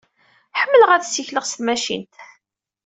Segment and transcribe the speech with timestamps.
[0.59, 2.15] Ḥemmleɣ ad ssikleɣ s tmacint.